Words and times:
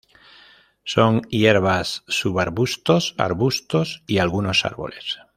Son 0.83 1.21
hierbas, 1.29 2.03
subarbustos, 2.07 3.13
arbustos 3.19 4.03
y 4.07 4.17
algunos 4.17 4.65
árboles. 4.65 5.19